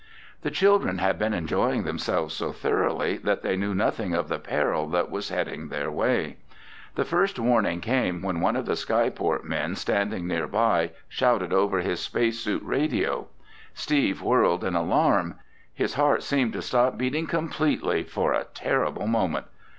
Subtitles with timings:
[0.41, 4.87] The children had been enjoying themselves so thoroughly that they knew nothing of the peril
[4.87, 6.37] that was heading their way.
[6.95, 11.99] The first warning came when one of the skyport men standing nearby shouted over his
[11.99, 13.27] space suit radio.
[13.75, 15.35] Steve whirled in alarm.
[15.71, 19.45] His heart seemed to stop beating completely for a terrible moment.